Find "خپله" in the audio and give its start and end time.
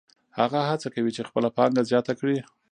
1.29-1.49